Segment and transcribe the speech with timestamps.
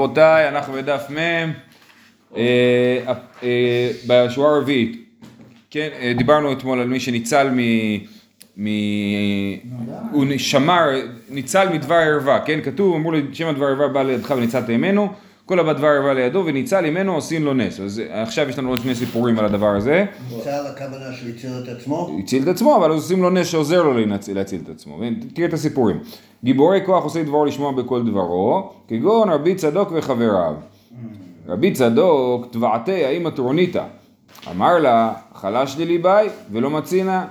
[0.00, 1.16] רבותיי, אנחנו בדף מ',
[2.36, 3.12] אה,
[3.42, 5.08] אה, בשורה הרביעית,
[5.70, 7.58] כן, אה, דיברנו אתמול על מי שניצל מ...
[8.56, 8.66] מ...
[10.12, 10.88] הוא שמר,
[11.30, 15.12] ניצל מדבר ערווה, כן, כתוב, אמרו לי, שם הדבר ערווה בא לידך וניצלת ממנו,
[15.46, 18.78] כל הבא דבר ערווה לידו וניצל ממנו עושים לו נס, אז עכשיו יש לנו עוד
[18.78, 20.04] שני סיפורים על הדבר הזה.
[20.36, 22.16] ניצל הכוונה שהוא הציל את עצמו?
[22.18, 25.00] הציל את עצמו, אבל עושים לו נס שעוזר לו להציל, להציל את עצמו.
[25.34, 25.98] תראה את הסיפורים.
[26.44, 30.54] גיבורי כוח עושה דברו לשמוע בכל דברו, כגון רבי צדוק וחבריו.
[31.48, 33.84] רבי צדוק, תבעתי האמא טרוניתא.
[34.50, 36.08] אמר לה, חלש לי ליבי
[36.52, 37.24] ולא מצינה.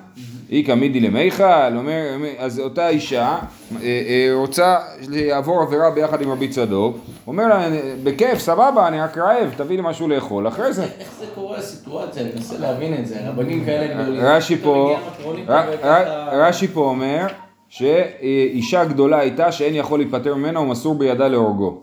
[0.51, 1.43] איכא מידי למיכל,
[1.75, 2.01] אומר,
[2.37, 3.37] אז אותה אישה אה,
[3.81, 4.77] אה, רוצה
[5.09, 6.97] לעבור עבירה ביחד עם רבי צדוק,
[7.27, 7.67] אומר לה,
[8.03, 10.83] בכיף, סבבה, אני רק רעב, תביא לי משהו לאכול, אחרי זה.
[10.83, 12.21] איך זה קורה הסיטואציה?
[12.23, 14.21] אני מנסה להבין את זה, רבנים כאלה גדולים.
[14.23, 17.27] רש"י פה, אתה מגיע מטרונית וככה- רש"י פה אומר
[17.69, 21.81] שאישה גדולה הייתה שאין יכול להיפטר ממנה ומסור בידה להורגו.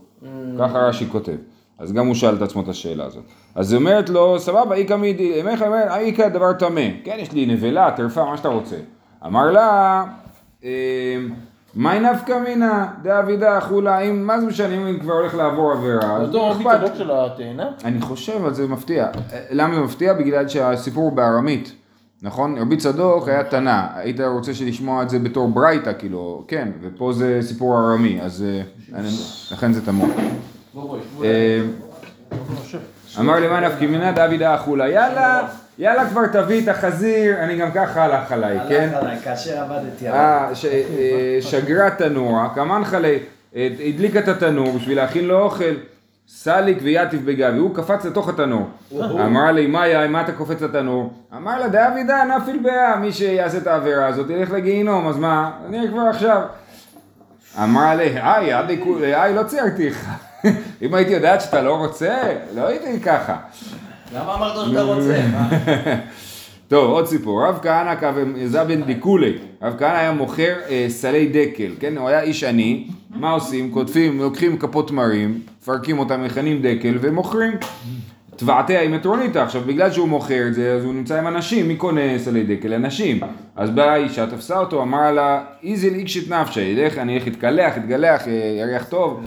[0.58, 1.32] ככה רש"י כותב.
[1.82, 3.22] אז גם הוא שאל את עצמו את השאלה הזאת.
[3.54, 6.80] אז היא אומרת לו, סבבה, איכא מידי, אמך אומר, איכא דבר טמא.
[7.04, 8.76] כן, יש לי נבלה, טרפה, מה שאתה רוצה.
[9.26, 10.04] אמר לה,
[10.62, 10.68] אמ,
[11.76, 16.16] מאי נפקא מינא דאבידא חולה, אם, מה זה משנה אם אני כבר הולך לעבור עבירה?
[16.16, 16.96] אז לא אכפת.
[16.96, 17.70] של התאנה?
[17.84, 19.08] אני חושב, אבל זה מפתיע.
[19.50, 20.12] למה זה מפתיע?
[20.12, 21.72] בגלל שהסיפור הוא בארמית,
[22.22, 22.58] נכון?
[22.58, 27.38] רבי צדוק היה תנא, היית רוצה לשמוע את זה בתור ברייתא, כאילו, כן, ופה זה
[27.42, 28.44] סיפור ארמי, אז
[28.92, 29.00] אה,
[29.52, 30.08] לכן זה תמוה.
[31.24, 31.60] אה,
[33.20, 38.04] אמר למען נפקא מינא דאבידא אכולה, יאללה, יאללה כבר תביא את החזיר, אני גם ככה
[38.04, 38.88] הלך עליי, כן?
[38.92, 40.20] הלך עליי, כאשר עבדתי עליו.
[40.20, 43.18] אה, אה, שגרה תנורה, כמן חלי,
[43.56, 45.74] אה, הדליקה את התנור בשביל להכין לו אוכל.
[46.28, 48.68] סליק ויתיב בגבי, הוא קפץ לתוך התנור.
[49.00, 51.12] אמרה לי, מאיה, מה אתה קופץ לתנור?
[51.36, 55.50] אמר לה, דאבידא נפיל ביה, מי שיעשה את העבירה הזאת ילך לגיהינום, אז מה?
[55.68, 56.42] אני כבר עכשיו.
[57.62, 60.31] אמרה לי, היי, לא ציירתי לך.
[60.82, 63.36] אם הייתי יודעת שאתה לא רוצה, לא הייתי ככה.
[64.14, 65.20] למה אמרת שאתה רוצה?
[66.68, 67.44] טוב, עוד סיפור.
[67.44, 67.94] רב כהנא
[68.46, 69.32] זבן דיקולי.
[69.62, 71.98] רב כהנא היה מוכר אה, סלי דקל, כן?
[71.98, 72.86] הוא היה איש עני.
[73.10, 73.70] מה עושים?
[73.70, 77.52] קוטפים, לוקחים כפות תמרים, מפרקים אותם, מכנים דקל ומוכרים.
[78.36, 79.38] תבעתי עם מטרוניתא.
[79.38, 81.68] עכשיו, בגלל שהוא מוכר את זה, אז הוא נמצא עם אנשים.
[81.68, 82.74] מי קונה סלי דקל?
[82.74, 83.20] אנשים.
[83.56, 88.28] אז באה אישה, תפסה אותו, אמרה לה, איזיל איקשית נפשי, ילך, אני אלך להתקלח, יתגלח,
[88.28, 89.24] אה, יריח טוב.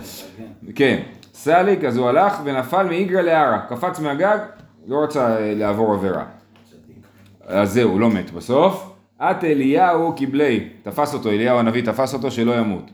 [0.75, 0.99] כן.
[1.33, 3.57] סליק, אז הוא הלך ונפל מאיגרא להרא.
[3.69, 4.37] קפץ מהגג,
[4.87, 6.23] לא רצה אה, לעבור עבירה.
[7.47, 8.91] אז זהו, לא מת בסוף.
[9.21, 12.91] את אליהו קיבלי, תפס אותו, אליהו הנביא תפס אותו שלא ימות.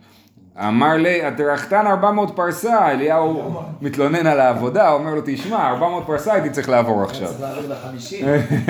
[0.67, 6.33] אמר לי, את רחתן 400 פרסה, אליהו מתלונן על העבודה, אומר לו, תשמע, 400 פרסה
[6.33, 7.29] הייתי צריך לעבור עכשיו.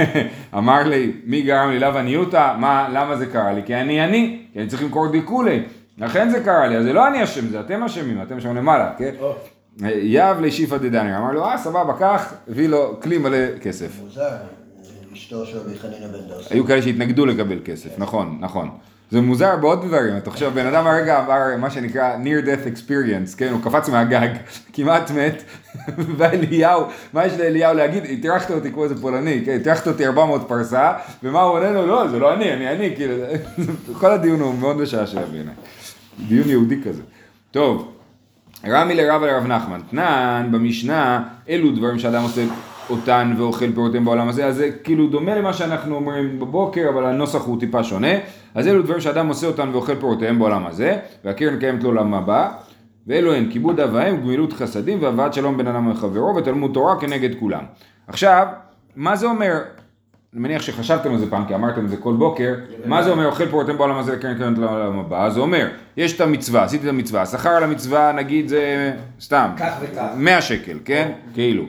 [0.57, 2.56] אמר לי, מי גרם לי לאו עניותא?
[2.59, 3.62] מה, למה זה קרה לי?
[3.66, 5.63] כי אני עני, כי אני צריך למכור דיקולי.
[5.97, 8.91] לכן זה קרה לי, אז זה לא אני אשם, זה אתם אשמים, אתם שם למעלה,
[8.97, 9.12] כן?
[9.88, 14.02] יב לשיפא דדניה, אמר לו, אה, סבבה, קח, הביא לו כלי מלא כסף.
[16.50, 18.69] היו כאלה שהתנגדו לקבל כסף, נכון, נכון.
[19.11, 23.38] זה מוזר בעוד דברים, אתה חושב, בן אדם הרגע עבר מה שנקרא near death experience,
[23.38, 24.29] כן, הוא קפץ מהגג,
[24.73, 25.44] כמעט מת,
[26.17, 28.03] ואליהו, מה יש לאליהו להגיד?
[28.09, 31.88] הטרחת אותי כמו איזה פולני, כן, הטרחת אותי 400 פרסה, ומה הוא עונה לו?
[31.88, 33.16] לא, זה לא אני, אני אני, כאילו,
[33.99, 35.53] כל הדיון הוא מאוד משעשע בעיניי.
[36.28, 37.01] דיון יהודי כזה.
[37.51, 37.93] טוב,
[38.67, 42.41] רמי לרב לרב נחמן, תנן במשנה, אלו דברים שאדם עושה
[42.91, 47.44] אותן ואוכל פירותיהם בעולם הזה, אז זה כאילו דומה למה שאנחנו אומרים בבוקר, אבל הנוסח
[47.44, 48.13] הוא טיפה שונה.
[48.56, 52.50] אז אלו דברים שאדם עושה אותן ואוכל פירותיהם בעולם הזה, והקרן קיימת לעולם הבא,
[53.07, 57.40] ואלו הן כיבוד אב ואם, גמילות חסדים והבאת שלום בין אדם לחברו ותלמוד תורה כנגד
[57.40, 57.63] כולם.
[58.07, 58.47] עכשיו,
[58.96, 59.58] מה זה אומר?
[60.34, 62.53] אני מניח שחשבתם על זה פעם, כי אמרתם את זה כל בוקר,
[62.85, 65.29] מה זה אומר אוכל פירותיהם בעולם הזה קרן קיימת לעולם הבא?
[65.29, 69.73] זה אומר, יש את המצווה, עשיתי את המצווה, השכר על המצווה נגיד זה סתם, כך
[69.81, 70.08] וכך.
[70.16, 71.12] 100 שקל, כן?
[71.34, 71.63] כאילו.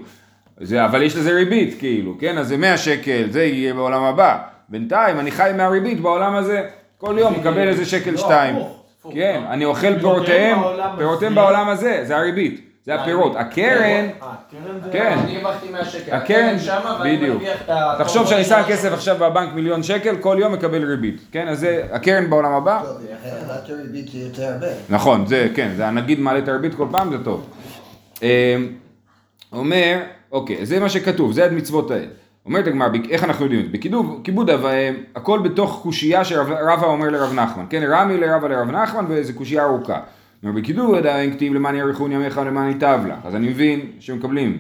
[0.63, 2.39] זה, אבל יש לזה ריבית, כאילו, כן?
[2.39, 4.39] אז זה 100 שקל, זה יהיה בעולם הבא.
[4.69, 6.63] בינתיים אני חי מהריבית בעולם הזה,
[6.99, 8.57] כל יום מקבל איזה שקל שתיים.
[8.57, 9.13] הפוך.
[9.15, 10.59] כן, אני אוכל פירותיהם
[10.99, 12.01] פירותיהם, בעולם הזה.
[12.05, 13.37] זה הריבית, זה הפירות.
[13.37, 14.29] הקרן, אה.
[14.93, 15.19] כן.
[15.25, 16.13] אני הרווחתי 100 שקל.
[16.15, 17.37] הקרן, שמה, ואני בדיוק.
[17.37, 17.95] מרוויח את ה...
[17.99, 21.21] תחשוב שאני שם כסף עכשיו בבנק מיליון שקל, כל יום מקבל ריבית.
[21.33, 22.83] כן, אז זה הקרן בעולם הבא.
[22.85, 24.67] טוב, העלאת הריבית זה יותר הרבה.
[24.89, 27.47] נכון, זה כן, זה הנגיד מעלה את הריבית כל פעם, זה טוב.
[28.23, 28.29] אמ,
[29.53, 29.99] אומר,
[30.33, 32.07] אוקיי, זה מה שכתוב, זה המצוות האלה.
[32.47, 33.73] אומרת הגמרא, "בק- איך אנחנו יודעים את זה?
[33.73, 34.65] בכיבוד, כיבוד אב
[35.17, 40.01] הכל בתוך קושייה שרבא אומר לרב נחמן, כן, רמי לרבא לרב נחמן וזה קושייה ארוכה.
[40.45, 44.59] אומר, בכיבוד עדיין כתיב למען יאריכון ימיך ולמען ייטב לך, אז אני מבין שמקבלים.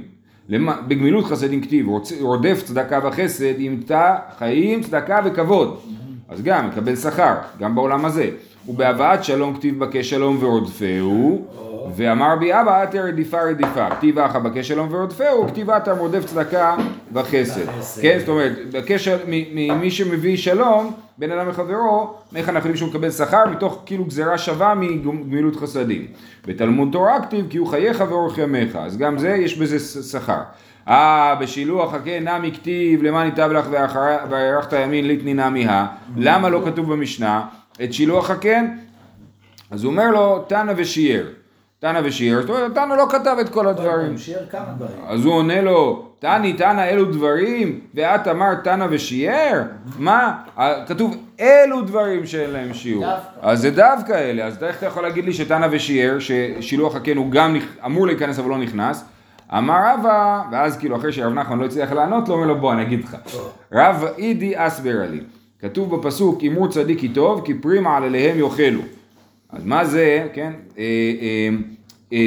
[0.48, 1.86] למע- בגמילות חסדים כתיב,
[2.20, 5.78] רודף צדקה וחסד, ימצא חיים, צדקה וכבוד.
[6.28, 8.30] אז גם מקבל שכר, גם בעולם הזה.
[8.68, 11.46] ובהבאת שלום כתיב בקש שלום ורודפהו,
[11.96, 16.76] ואמר בי אבא אתר רדיפה רדיפה, כתיב אחא בכשל ורודפהו, כתיבת המרודף צדקה
[17.12, 17.66] וחסד.
[18.02, 23.10] כן, זאת אומרת, בקשר, ממי שמביא שלום, בין אדם לחברו, איך אנחנו יודעים שהוא מקבל
[23.10, 26.06] שכר מתוך כאילו גזירה שווה מגמילות חסדים.
[26.46, 30.40] בתלמוד תורה כתיב כי הוא חייך ואורך ימיך, אז גם זה יש בזה שכר.
[30.88, 33.66] אה, בשילוח הקן נמי כתיב למען ייטב לך
[34.30, 35.86] ויארכת ימין ליתני נמי הא,
[36.16, 37.42] למה לא כתוב במשנה
[37.84, 38.66] את שילוח הקן?
[39.70, 41.24] אז הוא אומר לו תנא ושיער,
[41.82, 44.18] תנא ושיער, זאת אומרת תנא לא כתב את כל הדברים.
[44.18, 44.96] שיער כמה דברים.
[45.06, 49.62] אז הוא עונה לו, תני תנא אלו דברים, ואת אמרת תנא ושיער?
[49.98, 50.34] מה?
[50.58, 53.04] אה, כתוב אלו דברים שאין להם שיעור.
[53.40, 57.30] אז זה דווקא אלה, אז איך אתה יכול להגיד לי שתנא ושיער, ששילוח הקן הוא
[57.30, 57.56] גם
[57.86, 59.04] אמור להיכנס אבל לא נכנס?
[59.58, 62.82] אמר רבא, ואז כאילו אחרי שרב נחמן לא הצליח לענות לו, אומר לו בוא אני
[62.82, 63.16] אגיד לך.
[63.72, 65.20] רב אידי אסברה לי,
[65.60, 68.80] כתוב בפסוק אמור צדיק כי טוב, כי פרימה על אליהם יאכלו.
[69.52, 70.84] אז מה זה, כן, אה,
[71.22, 71.48] אה,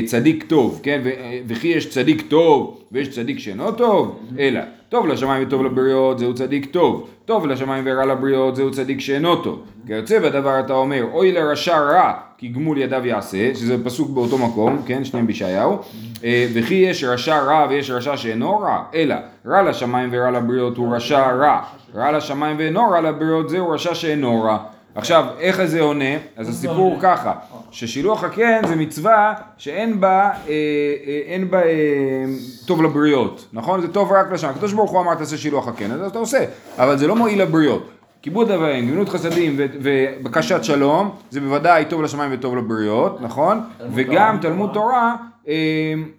[0.06, 5.48] צדיק טוב, כן, אה, וכי יש צדיק טוב ויש צדיק שאינו טוב, אלא טוב לשמיים
[5.48, 9.64] וטוב לבריות זהו צדיק טוב, טוב לשמיים ורע לבריות זהו צדיק שאינו טוב.
[9.88, 14.82] כיוצא בדבר אתה אומר, אוי לרשע רע כי גמול ידיו יעשה, שזה פסוק באותו מקום,
[14.86, 15.78] כן, שניהם בישעיהו,
[16.24, 19.16] אה, וכי יש רשע רע ויש רשע שאינו רע, אלא
[19.46, 21.62] רע לשמיים ורע לבריות הוא רשע רע,
[21.96, 24.58] רע לשמיים ואינו רע לבריות זהו רשע שאינו רע.
[24.96, 26.16] עכשיו, איך זה עונה?
[26.38, 27.34] אז הסיפור הוא ככה,
[27.72, 32.26] ששילוח הקן זה מצווה שאין בה, אה, אה, אין בה אה,
[32.66, 33.82] טוב לבריות, נכון?
[33.82, 34.50] זה טוב רק לשם.
[34.50, 36.46] הקדוש ברוך הוא אמר תעשה שילוח הקן, אז אתה עושה,
[36.78, 37.90] אבל זה לא מועיל לבריות.
[38.22, 43.62] כיבוד אב ואם, גמילות חסדים ובקשת שלום, זה בוודאי טוב לשמיים וטוב לבריות, נכון?
[43.94, 45.16] וגם תלמוד תורה,
[45.48, 45.54] אה,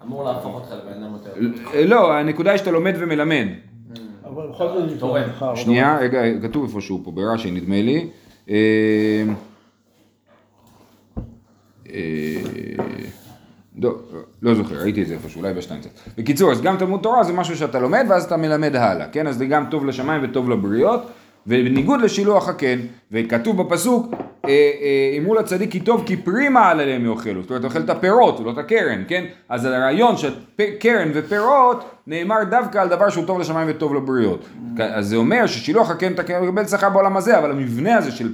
[0.06, 1.30] אמור להפוך אותך לבן אדם יותר.
[1.84, 3.46] לא, הנקודה היא שאתה לומד ומלמד.
[4.24, 5.56] אבל בכל זאת.
[5.56, 8.08] שנייה, רגע, כתוב איפשהו פה ברש"י נדמה לי.
[8.50, 9.24] אה,
[11.90, 12.42] אה,
[13.82, 13.94] לא,
[14.42, 15.88] לא זוכר, ראיתי את זה איפשהו, אולי בשטיינצט.
[16.18, 19.26] בקיצור, אז גם תלמוד תורה זה משהו שאתה לומד ואז אתה מלמד הלאה, כן?
[19.26, 21.02] אז זה גם טוב לשמיים וטוב לבריות,
[21.46, 22.78] ובניגוד לשילוח הקן,
[23.12, 24.14] וכתוב בפסוק,
[24.44, 27.90] אה, אה, אמרו לצדיק כי טוב כי פרימה על עליהם יאכלו, זאת אומרת, אוכל את
[27.90, 29.24] הפירות, לא את הקרן, כן?
[29.48, 30.34] אז הרעיון של
[30.80, 34.46] קרן ופירות נאמר דווקא על דבר שהוא טוב לשמיים וטוב לבריות.
[34.78, 38.32] אז זה אומר ששילוח הקן אתה מקבל שכר בעולם הזה, אבל המבנה הזה של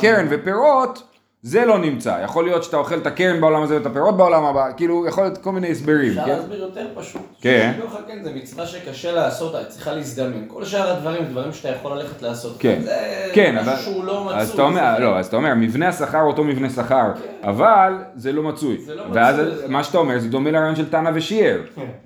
[0.00, 1.09] קרן ופירות,
[1.42, 2.20] זה לא נמצא.
[2.24, 5.38] יכול להיות שאתה אוכל את הקרן בעולם הזה ואת הפירות בעולם הבא, כאילו, יכול להיות
[5.38, 6.28] כל מיני הסברים, אפשר כן?
[6.36, 7.22] להסביר יותר פשוט.
[7.40, 7.72] כן.
[7.76, 10.42] שילוח הקן זה מצווה שקשה לעשות, צריכה להזדמן.
[10.48, 12.56] כל שאר הדברים, דברים שאתה יכול ללכת לעשות.
[12.58, 12.96] כן, זה
[13.32, 14.36] כן, משהו אבל, שהוא לא מצוי.
[14.38, 17.12] אז אתה אומר, לא, אז אתה אומר, מבנה השכר אותו מבנה שכר,
[17.42, 20.76] אבל זה לא מצוי, זה לא ואז מצוי, זה- מה שאתה אומר זה דומה לרעיון
[20.76, 21.60] של תנא ושיער,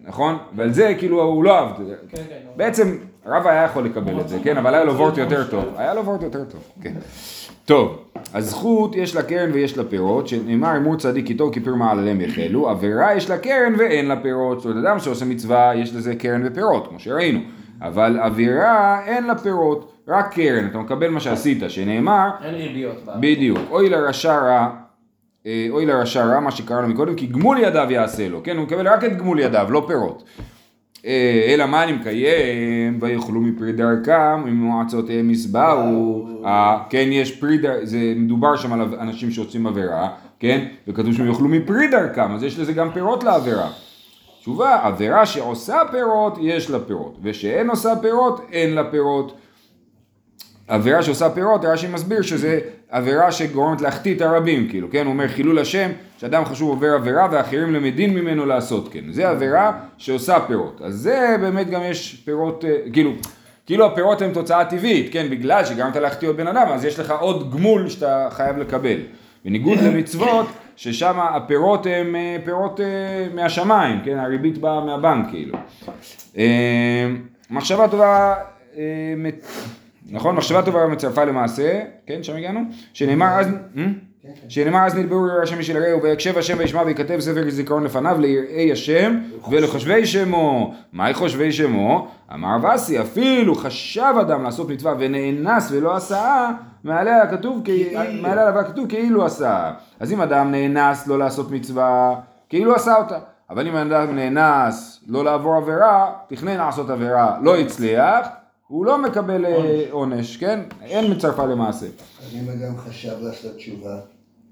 [0.05, 0.39] נכון?
[0.57, 1.95] ועל זה כאילו הוא לא אהב, את זה.
[2.11, 2.35] כן, כן.
[2.57, 2.97] בעצם
[3.27, 6.05] רב היה יכול לקבל את זה, כן, אבל היה לו וורט יותר טוב, היה לו
[6.05, 6.93] וורט יותר טוב, כן.
[7.65, 8.04] טוב,
[8.35, 12.21] הזכות יש לה קרן ויש לה פירות, שנאמר אמור צדיק כי טוב כי פיר מעלליהם
[12.21, 16.15] יחלו, עבירה יש לה קרן ואין לה פירות, זאת אומרת אדם שעושה מצווה יש לזה
[16.15, 17.41] קרן ופירות, כמו שראינו,
[17.83, 22.97] אבל עבירה אין לה פירות, רק קרן, אתה מקבל מה שעשית, שנאמר, אין ריביות.
[23.21, 24.71] בדיוק, אוי לרשע רע,
[25.47, 28.89] אה, אוי לרשע רע, מה שקראנו מקודם, כי גמול ידיו יעשה לו, כן, הוא מקבל
[28.89, 30.25] רק את גמול ידיו, לא פירות.
[31.05, 37.59] אה, אלא מה אני מקיים, ויאכלו מפרי דרכם, ממועצותיהם ישבעו, אה, כן, יש פרי.
[37.83, 40.09] זה מדובר שם על אנשים שעושים עבירה,
[40.39, 43.71] כן, וכתוב שהם יאכלו מפרי דרכם, אז יש לזה גם פירות לעבירה.
[44.41, 49.37] תשובה, עבירה שעושה פירות, יש לה פירות, ושאין עושה פירות, אין לה פירות.
[50.69, 52.61] עבירה שעושה פירות, רש"י מסביר שזה
[52.95, 55.07] עבירה שגורמת להחטיא את הרבים, כאילו, כן?
[55.07, 59.01] הוא אומר חילול השם, שאדם חשוב עובר עבירה ואחרים למדים ממנו לעשות כן.
[59.11, 60.81] זה עבירה שעושה פירות.
[60.85, 63.13] אז זה באמת גם יש פירות, אה, כאילו,
[63.67, 65.27] כאילו הפירות הם תוצאה טבעית, כן?
[65.31, 68.99] בגלל שגרמת להחטיא עוד בן אדם, אז יש לך עוד גמול שאתה חייב לקבל.
[69.45, 70.47] בניגוד למצוות,
[70.77, 72.87] ששם הפירות הם אה, פירות אה,
[73.35, 74.19] מהשמיים, כן?
[74.19, 75.59] הריבית באה מהבנק, כאילו.
[77.51, 78.35] מחשבה טובה,
[80.11, 80.37] נכון?
[80.37, 82.61] מחשבה טובה מצרפה למעשה, כן, שם הגענו?
[82.93, 83.47] שנאמר אז,
[83.79, 83.85] אה?
[84.49, 88.73] שנאמר אז נדברו ירא השם של רעהו ויקשב השם וישמע ויכתב ספר זיכרון לפניו ליראי
[88.73, 89.19] השם
[89.51, 90.75] ולחושבי שמו.
[90.93, 92.09] מהי חושבי שמו?
[92.35, 96.51] אמר וסי אפילו חשב אדם לעשות מצווה ונאנס ולא עשה
[96.85, 97.69] מעליה הכתוב, כ-
[98.23, 99.71] מעליה עליו הכתוב כאילו עשה.
[100.01, 102.15] אז אם אדם נאנס לא לעשות מצווה,
[102.49, 103.19] כאילו עשה אותה.
[103.51, 108.27] אבל אם אדם נאנס לא לעבור עבירה, תכנן לעשות עבירה, לא הצליח,
[108.75, 109.53] הוא לא מקבל אה,
[109.91, 110.61] עונש, כן?
[110.83, 111.87] אין מצרפה למעשה.
[111.87, 113.97] אז אם אדם חשב לעשות תשובה,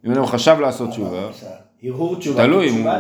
[0.07, 1.29] אם אדם חשב לעשות תשובה,
[1.85, 2.43] הרהור תשובה.
[2.45, 2.91] תלוי, אם הוא-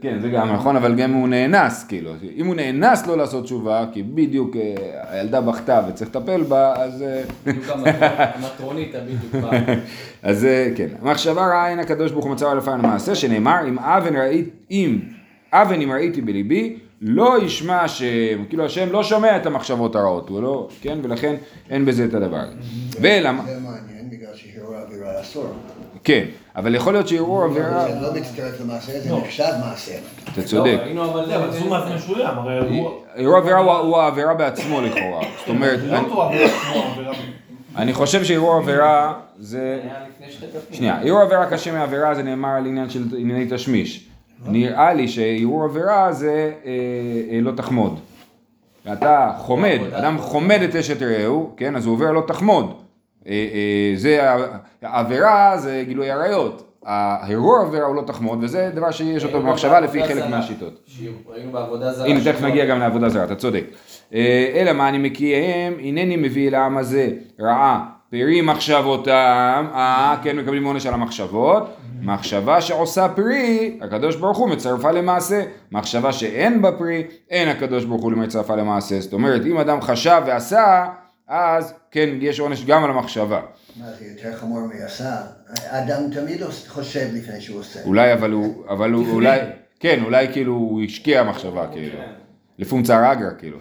[0.00, 2.10] כן, זה גם נכון, אבל גם הוא נאנס, כאילו.
[2.36, 4.74] אם הוא נאנס לא לעשות תשובה, כי בדיוק אה,
[5.10, 7.02] הילדה בכתה וצריך לטפל בה, אז...
[7.02, 7.64] אה, בדיוק
[8.34, 9.74] המטרונית- בדיוק באה.
[10.22, 10.46] אז
[10.76, 14.98] כן, המחשבה רעה אין הקדוש ברוך הוא מצא אלפיים למעשה, שנאמר, אם אבן ראית, אם
[15.52, 18.06] אבן אם ראיתי בליבי, לא ישמע השם,
[18.48, 21.34] כאילו השם לא שומע את המחשבות הרעות, הוא לא, כן, ולכן
[21.70, 22.54] אין בזה את הדבר הזה.
[23.00, 25.46] ולמה, זה מעניין, בגלל שהרהור אווירה אסור.
[26.04, 26.24] כן,
[26.56, 29.92] אבל יכול להיות שערעור עבירה, זה לא מצטרף למעשה, זה נחשב מעשה.
[30.32, 32.90] אתה צודק, לא, אבל זו מעשה משוים, הרי הוא...
[33.14, 37.12] ערעור עבירה הוא- העבירה בעצמו לכאורה, זאת אומרת, לא אני- עבירה
[37.76, 37.94] עבירה.
[37.94, 39.80] חושב שערעור עבירה זה.
[40.72, 44.06] שנייה, ערעור עבירה קשה מעבירה זה נאמר על עניין של ענייני תשמיש.
[44.48, 46.30] נראה לי שערעור עבירה זה
[46.64, 46.70] אה,
[47.32, 48.00] אה, לא תחמוד.
[48.92, 52.74] אתה חומד, אדם חומד את אשת רעהו, כן, אז הוא עובר לא תחמוד.
[53.26, 54.46] אה, אה, זה, ה-
[54.82, 56.66] העבירה זה גילוי עריות.
[56.84, 60.28] הערעור עבירה הוא לא תחמוד, וזה דבר שיש אותו במחשבה לפי חלק זרה.
[60.28, 60.88] מהשיטות.
[61.28, 62.06] ראינו בעבודה זרה.
[62.06, 62.42] הנה תכף.
[62.42, 63.64] נגיע גם לעבודה זרה, אתה צודק.
[64.14, 67.08] אה, אלא מה אני מקיים, הנני מביא אל העם הזה
[67.40, 67.80] רעה,
[68.10, 74.90] פרי מחשבותם, אה, כן מקבלים עונש על המחשבות, מחשבה שעושה פרי, הקדוש ברוך הוא מצרפה
[74.90, 75.42] למעשה,
[75.72, 80.22] מחשבה שאין בה פרי, אין הקדוש ברוך הוא מצרפה למעשה, זאת אומרת אם אדם חשב
[80.26, 80.86] ועשה,
[81.28, 83.40] אז כן יש עונש גם על המחשבה.
[83.76, 85.16] מה זה יותר חמור מעשה?
[85.48, 87.80] האדם תמיד חושב לפני שהוא עושה.
[87.84, 89.38] אולי אבל הוא, אבל הוא, אולי,
[89.80, 91.98] כן, אולי כאילו הוא השקיע מחשבה כאילו,
[92.58, 93.58] לפונצה רגרה כאילו.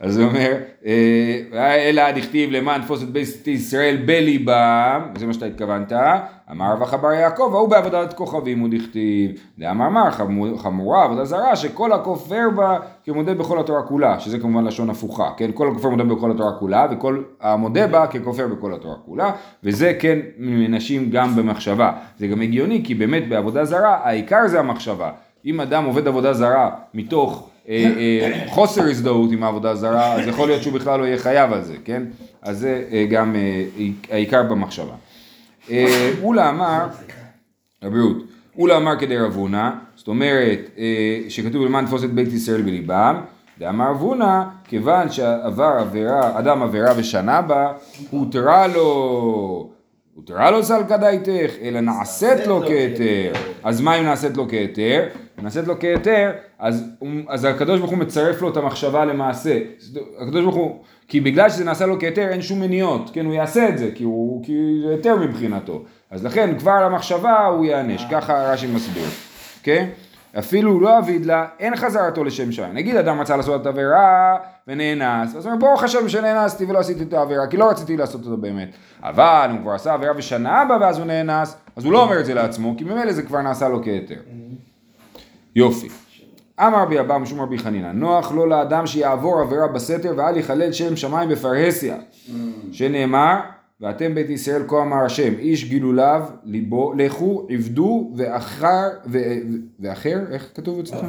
[0.00, 0.52] אז הוא אומר,
[0.86, 5.92] אה, אלא דכתיב למען תפוס את בית ישראל בליבם, זה מה שאתה התכוונת,
[6.50, 11.56] אמר רבא חבר יעקב, ההוא בעבודת כוכבים הוא דכתיב, דאמר מר חמו- חמורה עבודה זרה,
[11.56, 16.04] שכל הכופר בה כמודה בכל התורה כולה, שזה כמובן לשון הפוכה, כן, כל הכופר מודה
[16.04, 19.30] בכל התורה כולה, וכל המודה בה ככופר בכל התורה כולה,
[19.64, 25.10] וזה כן מנשים גם במחשבה, זה גם הגיוני, כי באמת בעבודה זרה, העיקר זה המחשבה,
[25.44, 27.48] אם אדם עובד עבודה זרה מתוך
[28.46, 31.74] חוסר הזדהות עם העבודה הזרה, אז יכול להיות שהוא בכלל לא יהיה חייב על זה,
[31.84, 32.02] כן?
[32.42, 33.64] אז זה אה, גם אה,
[34.10, 34.94] העיקר במחשבה.
[35.70, 36.86] אה, אולה אמר,
[37.82, 38.16] הבריאות,
[38.58, 43.20] אולה אמר כדי רב הונא, זאת אומרת אה, שכתוב למען תפוס את בית ישראל בליבם,
[43.58, 47.72] דאמר רב הונא, כיוון שעבר עבירה, אדם עבירה ושנה בה,
[48.10, 49.70] הותרה לו,
[50.14, 53.32] הותרה לו סלקא דייתך, אלא נעשית לו כהיתר.
[53.64, 55.04] אז מה אם נעשית לו כהיתר?
[55.38, 56.84] אם נעשית לו כהיתר, אז,
[57.28, 59.58] אז הקדוש ברוך הוא מצרף לו את המחשבה למעשה.
[60.18, 63.68] הקדוש ברוך הוא, כי בגלל שזה נעשה לו כהיתר אין שום מניעות, כן, הוא יעשה
[63.68, 64.52] את זה, כי, הוא, כי
[64.82, 65.82] זה היתר מבחינתו.
[66.10, 69.06] אז לכן כבר על המחשבה הוא ייענש, ככה רש"י מסביר,
[69.62, 69.88] כן?
[70.38, 72.74] אפילו לא אביד לה, אין חזרתו לשם שמיים.
[72.74, 74.36] נגיד אדם רצה לעשות את העבירה
[74.68, 78.24] ונאנס, אז הוא אומר ברוך השם שנאנסתי ולא עשיתי את העבירה, כי לא רציתי לעשות
[78.24, 78.68] אותה באמת.
[79.02, 82.26] אבל הוא כבר עשה עבירה ושנה בה ואז הוא נאנס, אז הוא לא אומר את
[82.26, 84.14] זה לעצמו, כי ממילא זה כבר נעשה לו כהיתר.
[85.58, 85.88] יופי.
[86.60, 90.96] אמר רבי אבא משום רבי חנינא, נוח לא לאדם שיעבור עבירה בסתר ואל יחלל שם
[90.96, 91.96] שמיים בפרהסיה.
[92.72, 93.36] שנאמר,
[93.80, 99.18] ואתם בית ישראל כה אמר השם, איש גילוליו ליבו, לכו עבדו ואחר, ו,
[99.80, 101.06] ואחר, איך כתוב אצלכם?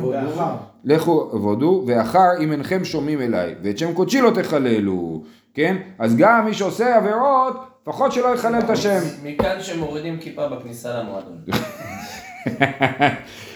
[0.83, 5.77] לכו עבודו, ואחר אם אינכם שומעים אליי, ואת שם קודשי לא תחללו, כן?
[5.99, 8.99] אז גם מי שעושה עבירות, לפחות שלא יחלל את השם.
[9.23, 11.37] מכאן שמורידים כיפה בכניסה למועדון.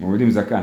[0.00, 0.62] מורידים זקן.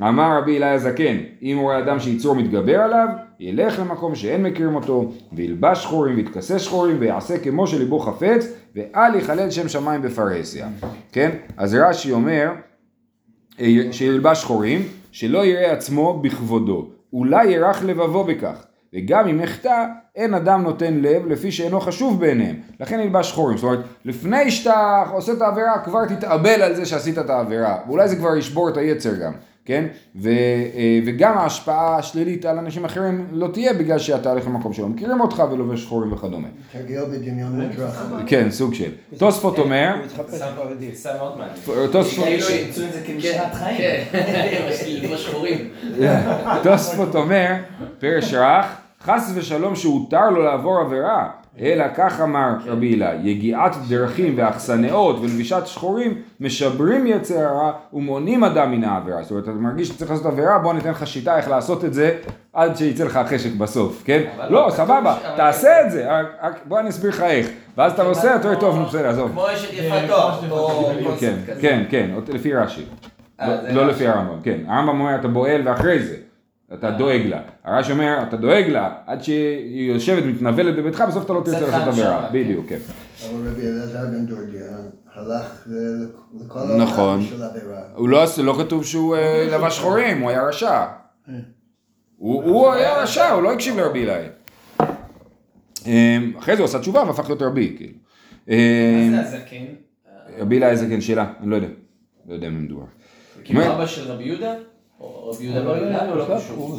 [0.00, 3.08] אמר רבי אלי הזקן, אם הוא רואה אדם שיצור מתגבר עליו,
[3.40, 9.50] ילך למקום שאין מכירים אותו, וילבש שחורים ויתכסה שחורים, ויעשה כמו שליבו חפץ, ואל יחלל
[9.50, 10.68] שם שמיים בפרהסיה.
[11.12, 11.30] כן?
[11.56, 12.50] אז רש"י אומר,
[13.60, 18.64] אה, שילבש שחורים, שלא יראה עצמו בכבודו, אולי ירח לבבו בכך.
[18.94, 22.56] וגם אם יחטא, אין אדם נותן לב לפי שאינו חשוב בעיניהם.
[22.80, 23.56] לכן ילבש שחורים.
[23.56, 27.78] זאת אומרת, לפני שאתה עושה את העבירה, כבר תתאבל על זה שעשית את העבירה.
[27.86, 29.32] ואולי זה כבר ישבור את היצר גם,
[29.64, 29.84] כן?
[30.16, 34.88] ו, אה, וגם ההשפעה השלילית על אנשים אחרים לא תהיה בגלל שאתה הולך למקום שלא
[34.88, 36.48] מכירים אותך ולובש שחורים וכדומה.
[36.72, 38.06] תרגיל בדמיון מודרך.
[38.26, 38.90] כן, סוג של.
[39.18, 39.94] תוספות אומר.
[46.62, 47.54] תוספות אומר,
[47.98, 51.28] פרש רך, חס ושלום שהותר לו לעבור עבירה,
[51.60, 58.70] אלא כך אמר רבי הילה, יגיעת דרכים ואכסנאות ולבישת שחורים משברים יצר הרע ומונעים אדם
[58.70, 59.22] מן העבירה.
[59.22, 62.16] זאת אומרת, אתה מרגיש שצריך לעשות עבירה, בוא ניתן לך שיטה איך לעשות את זה
[62.52, 64.22] עד שיצא לך החשק בסוף, כן?
[64.50, 66.08] לא, לא, סבבה, תעשה את זה,
[66.64, 67.48] בוא אני אסביר לך איך.
[67.76, 69.30] ואז אתה עושה, אתה אומר, טוב, נו בסדר, עזוב.
[69.30, 71.60] כמו אשת יפת תואר, אותו כן, קונספט כזה.
[71.60, 72.84] כן, כן, לפי רש"י.
[73.40, 73.90] אה, לא- זה לא רש"י.
[73.90, 74.58] לפי הרמב"ם, כן.
[74.68, 76.16] הרמב"ם אומר אתה בועל ואחרי זה.
[76.74, 77.40] אתה דואג לה.
[77.64, 81.88] הרעש אומר, אתה דואג לה, עד שהיא יושבת, מתנוולת בביתך, בסוף אתה לא תרצה לעשות
[81.88, 82.16] עבירה.
[82.16, 82.34] הנשמה, כן.
[82.44, 82.78] בדיוק, כן.
[83.30, 84.62] אבל רבי אלעזר בן דורדיה
[85.14, 85.74] הלך אה,
[86.44, 86.98] לכל נכון.
[87.08, 87.80] העולם של עבירה.
[87.94, 90.86] הוא לא, עשה- לא כתוב שהוא אה, לבש שחורים, הוא היה רשע.
[92.16, 94.26] הוא הוא היה רשע, הוא לא הקשיב לרבי אלי.
[95.86, 97.92] אמ, אחרי זה הוא עשה תשובה והפך להיות רבי, כאילו.
[98.48, 99.64] אמ, מה זה הזקן?
[100.38, 101.68] רבי אלי כן שאלה, אני לא יודע.
[102.28, 102.84] לא יודע מי מדובר.
[103.44, 104.54] כאילו אבא של רבי יהודה?
[105.02, 106.56] רבי יהודה בר אילן או לא קשור?
[106.56, 106.78] הוא.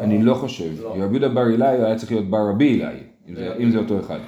[0.00, 0.70] אני לא חושב.
[0.82, 0.88] לא.
[0.88, 2.96] רבי יהודה בר אלי היה צריך להיות בר רבי אלי,
[3.28, 4.18] אם זה- אם זה אותו אחד.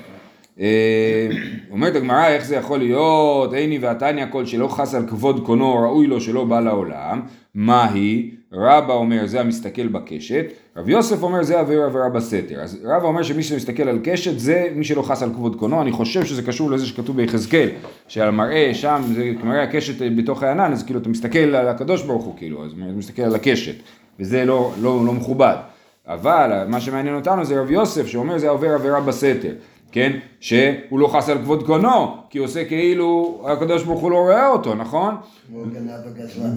[0.61, 1.29] אה,
[1.71, 6.07] אומרת הגמרא איך זה יכול להיות, עיני ועתניא כל שלא חס על כבוד קונו ראוי
[6.07, 7.21] לו שלא בא לעולם,
[7.55, 8.31] מהי?
[8.55, 10.45] רבא אומר זה המסתכל בקשת,
[10.77, 12.61] רב יוסף אומר זה עבירה עבירה בסתר.
[12.61, 15.93] אז רבא אומר שמי שמסתכל על קשת זה מי שלא חס על כבוד קונו, אני
[15.93, 17.69] חושב שזה קשור לזה שכתוב ביחזקאל,
[18.09, 22.25] שעל מראה שם, זה מראה הקשת בתוך הענן, אז כאילו אתה מסתכל על הקדוש ברוך
[22.25, 23.75] הוא כאילו, אז אתה מסתכל על הקשת,
[24.21, 25.57] וזה לא, לא, לא מכובד.
[26.07, 29.53] אבל מה שמעניין אותנו זה רב יוסף שאומר זה עובר עבירה בסתר,
[29.93, 30.13] כן?
[30.41, 34.49] שהוא לא חס על כבוד קונו, כי הוא עושה כאילו הקדוש ברוך הוא לא רואה
[34.49, 35.15] אותו, נכון?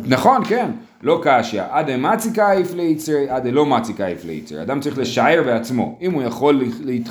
[0.05, 4.97] נכון, כן, לא קשיא, עד מצי קייף ליצרי, עד לא מצי קייף ליצרי, אדם צריך
[4.97, 6.63] לשער בעצמו, אם הוא יכול.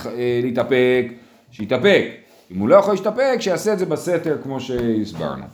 [0.06, 1.06] אה, להתאפק,
[1.50, 2.06] שיתאפק,
[2.52, 5.44] אם הוא לא יכול להשתפק, שיעשה את זה בסתר כמו שהסברנו.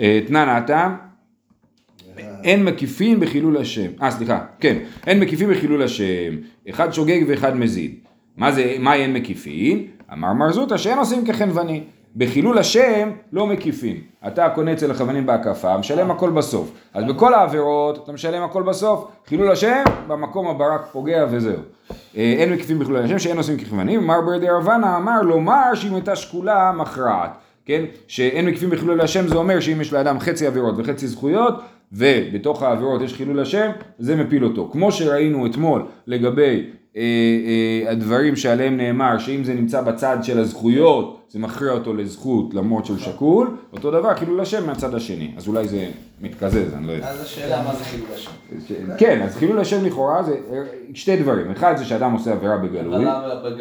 [0.00, 0.88] אה, תנא נתא,
[2.44, 6.36] אין מקיפין בחילול השם, אה סליחה, כן, אין מקיפין בחילול השם,
[6.70, 7.94] אחד שוגג ואחד מזיד.
[8.36, 9.86] מה זה, מה אין מקיפין?
[10.12, 11.82] אמר מר זוטה שאין עושים כחנווני.
[12.16, 13.96] בחילול השם לא מקיפין.
[14.26, 16.72] אתה קונה אצל החבנים בהקפה, משלם הכל בסוף.
[16.94, 21.58] אז בכל העבירות אתה משלם הכל בסוף, חילול השם, במקום הברק פוגע וזהו.
[22.16, 26.16] אה, אין מקיפין בחילול השם שאין עושים כחנונים, מר ברדי רבנה אמר לומר שאם הייתה
[26.16, 27.30] שקולה מכרעת.
[27.64, 27.84] כן?
[28.06, 31.54] שאין מקיפים בחילול השם זה אומר שאם יש לאדם חצי עבירות וחצי זכויות
[31.92, 34.68] ובתוך העבירות יש חילול השם זה מפיל אותו.
[34.72, 36.66] כמו שראינו אתמול לגבי
[37.88, 42.98] הדברים שעליהם נאמר שאם זה נמצא בצד של הזכויות זה מכריע אותו לזכות למרות שהוא
[42.98, 45.88] שקול אותו דבר חילול השם מהצד השני אז אולי זה
[46.20, 47.08] מתקזז אני לא יודע.
[47.08, 48.30] אז השאלה מה זה חילול השם.
[48.98, 50.62] כן אז חילול השם לכאורה זה אה,
[50.94, 53.04] שתי דברים אחד זה שאדם עושה עבירה בגלוי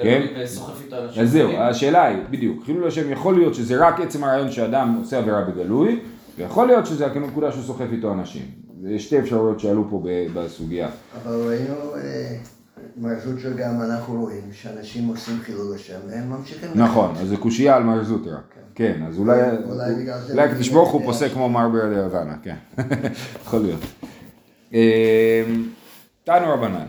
[0.03, 0.25] כן?
[0.43, 1.23] וסוחף איתו אנשים?
[1.23, 1.51] אז זהו?
[1.51, 5.99] השאלה היא, בדיוק, חילול השם יכול להיות שזה רק עצם הרעיון שאדם עושה עבירה בגלוי,
[6.37, 8.45] ויכול להיות שזה הנקודה שהוא סוחף איתו אנשים.
[8.81, 10.89] זה שתי אפשרויות שעלו פה בסוגיה.
[11.23, 11.75] אבל ראינו,
[12.97, 16.69] מר זוטר גם אנחנו רואים שאנשים עושים חילול השם והם ממשיכים.
[16.75, 18.39] נכון, אז זה קושייה על מר זוטרה.
[18.75, 21.31] כן, אז אולי, אולי בגלל זה אולי הקדוש ברוך הוא פוסק.
[21.31, 22.55] כמו מר ברדי הוואנה, כן,
[23.45, 23.79] יכול להיות.
[24.73, 24.79] אמ,
[26.23, 26.85] תנו רבנן,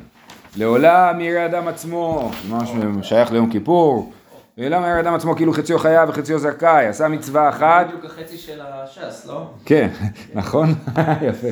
[0.57, 2.71] לעולם יראה אדם עצמו, ממש
[3.03, 4.13] שייך ליום כיפור,
[4.57, 8.61] לעולם יראה אדם עצמו כאילו חציו חייב וחציו זכאי, עשה מצווה אחת, בדיוק החצי של
[8.65, 9.47] הש"ס, לא?
[9.65, 9.89] כן,
[10.35, 10.75] נכון?
[11.29, 11.49] יפה.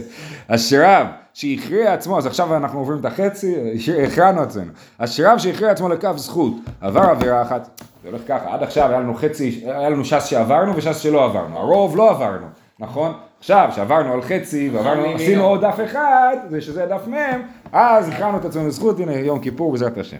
[0.49, 3.57] אשריו שהכריע עצמו, אז עכשיו אנחנו עוברים את החצי,
[4.07, 4.73] הכרענו עצמנו.
[4.99, 9.15] אשריו שהכריע עצמו לכף זכות, עבר עבירה אחת, זה הולך ככה, עד עכשיו היה לנו
[9.15, 12.47] חצי, היה לנו ש"ס שעברנו וש"ס שלא עברנו, הרוב לא עברנו,
[12.79, 13.13] נכון?
[13.39, 15.15] עכשיו, שעברנו על חצי ועברנו.
[15.15, 19.39] עשינו עוד דף אחד, זה שזה דף מ', אז הכרענו את עצמנו לזכות, הנה יום
[19.39, 20.17] כיפור בעזרת השם.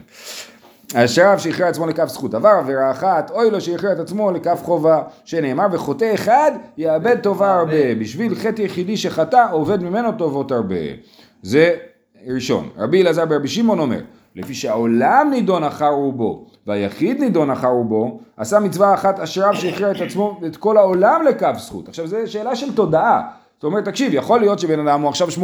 [0.95, 5.01] אשריו שהכריע עצמו לכף זכות, עבר עבירה אחת, אוי לו שהכריע את עצמו לכף חובה,
[5.25, 10.75] שנאמר וחוטא אחד יאבד טובה הרבה, בשביל חטא יחידי שחטא עובד ממנו טובות הרבה.
[11.41, 11.75] זה
[12.27, 12.69] ראשון.
[12.77, 13.99] רבי אלעזר ברבי שמעון אומר,
[14.35, 20.01] לפי שהעולם נידון אחר רובו, והיחיד נידון אחר רובו, עשה מצווה אחת אשריו שהכריע את
[20.01, 21.87] עצמו ואת כל העולם לכף זכות.
[21.87, 23.21] עכשיו זו שאלה של תודעה.
[23.55, 25.41] זאת אומרת, תקשיב, יכול להיות שבן אדם הוא עכשיו 80-20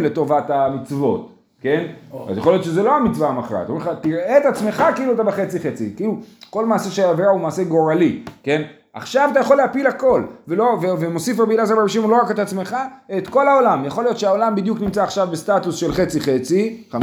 [0.00, 1.35] לטובת המצוות.
[1.66, 1.86] כן?
[2.28, 3.68] אז יכול להיות שזה לא המצווה המכרעת.
[3.68, 5.92] אומרים לך, תראה את עצמך כאילו אתה בחצי חצי.
[5.96, 6.16] כאילו,
[6.50, 8.62] כל מעשה של עבירה הוא מעשה גורלי, כן?
[8.92, 12.38] עכשיו אתה יכול להפיל הכל, ולא, ו- ומוסיף רבי אלעזר ברבי שמעון לא רק את
[12.38, 12.76] עצמך,
[13.18, 13.84] את כל העולם.
[13.84, 16.96] יכול להיות שהעולם בדיוק נמצא עכשיו בסטטוס של חצי חצי, 50-50,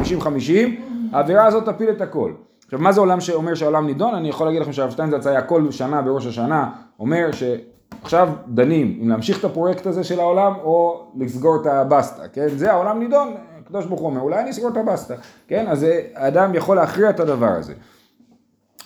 [1.11, 2.31] העבירה הזאת תפיל את הכל.
[2.65, 4.15] עכשיו, מה זה עולם שאומר שהעולם נידון?
[4.15, 9.09] אני יכול להגיד לכם שהרב שטיינזלץ היה כל שנה בראש השנה, אומר שעכשיו דנים אם
[9.09, 12.47] להמשיך את הפרויקט הזה של העולם או לסגור את הבסטה, כן?
[12.47, 13.33] זה העולם נידון,
[13.73, 15.13] הקדוש ברוך הוא אומר, אולי אני אסגור את הבסטה,
[15.47, 15.65] כן?
[15.67, 17.73] אז אה, האדם יכול להכריע את הדבר הזה.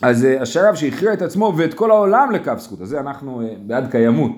[0.02, 3.54] אז אה, השרב שהכריע את עצמו ואת כל העולם לכף זכות, אז זה אנחנו אה,
[3.66, 4.36] בעד קיימות,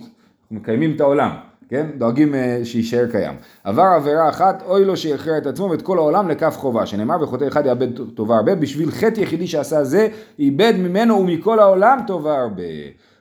[0.51, 1.29] מקיימים את העולם,
[1.69, 1.85] כן?
[1.97, 3.35] דואגים שיישאר קיים.
[3.63, 7.47] עבר עבירה אחת, אוי לו שהכריע את עצמו ואת כל העולם לכף חובה, שנאמר וחוטא
[7.47, 10.07] אחד יאבד טובה הרבה, בשביל חטא יחידי שעשה זה,
[10.39, 12.63] איבד ממנו ומכל העולם טובה הרבה.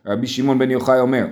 [0.07, 1.27] רבי שמעון בן יוחאי אומר,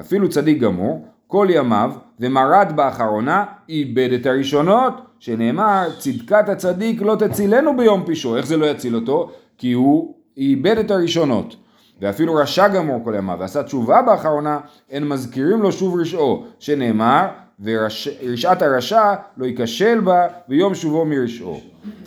[0.00, 7.76] אפילו צדיק גמור, כל ימיו, ומרד באחרונה, איבד את הראשונות, שנאמר, צדקת הצדיק לא תצילנו
[7.76, 8.36] ביום פישו.
[8.36, 9.30] איך זה לא יציל אותו?
[9.58, 11.56] כי הוא איבד את הראשונות.
[12.00, 17.26] ואפילו רשע גמור כל ימיו, ועשה תשובה באחרונה, אין מזכירים לו שוב רשעו, שנאמר,
[17.64, 21.60] ורשעת הרשע לא ייכשל בה ביום שובו מרשעו.